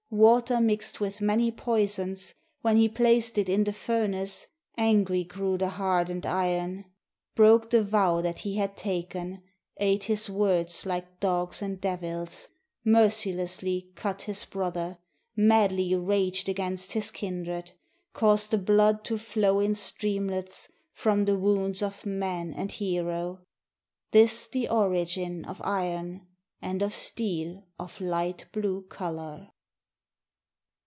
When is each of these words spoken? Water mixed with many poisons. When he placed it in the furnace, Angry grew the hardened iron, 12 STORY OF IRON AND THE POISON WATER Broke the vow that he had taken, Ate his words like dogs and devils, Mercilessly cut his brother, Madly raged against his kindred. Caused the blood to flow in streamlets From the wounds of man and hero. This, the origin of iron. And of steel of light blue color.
Water 0.13 0.59
mixed 0.59 0.99
with 0.99 1.21
many 1.21 1.51
poisons. 1.51 2.35
When 2.61 2.75
he 2.75 2.89
placed 2.89 3.37
it 3.37 3.47
in 3.47 3.63
the 3.63 3.71
furnace, 3.71 4.47
Angry 4.77 5.23
grew 5.23 5.57
the 5.57 5.69
hardened 5.69 6.25
iron, 6.25 6.83
12 6.83 6.83
STORY 6.83 6.83
OF 6.83 6.83
IRON 6.83 7.05
AND 7.05 7.15
THE 7.15 7.31
POISON 7.31 7.31
WATER 7.31 7.35
Broke 7.37 7.69
the 7.69 7.89
vow 7.89 8.21
that 8.33 8.39
he 8.39 8.55
had 8.55 8.75
taken, 8.77 9.43
Ate 9.77 10.03
his 10.03 10.29
words 10.29 10.85
like 10.85 11.19
dogs 11.21 11.61
and 11.61 11.79
devils, 11.79 12.49
Mercilessly 12.83 13.89
cut 13.95 14.23
his 14.23 14.43
brother, 14.43 14.97
Madly 15.37 15.95
raged 15.95 16.49
against 16.49 16.91
his 16.91 17.09
kindred. 17.09 17.71
Caused 18.11 18.51
the 18.51 18.57
blood 18.57 19.05
to 19.05 19.17
flow 19.17 19.61
in 19.61 19.73
streamlets 19.73 20.69
From 20.91 21.23
the 21.23 21.37
wounds 21.39 21.81
of 21.81 22.05
man 22.05 22.51
and 22.53 22.69
hero. 22.69 23.45
This, 24.11 24.49
the 24.49 24.67
origin 24.67 25.45
of 25.45 25.61
iron. 25.63 26.27
And 26.61 26.81
of 26.81 26.93
steel 26.93 27.63
of 27.79 28.01
light 28.01 28.45
blue 28.51 28.81
color. 28.89 29.51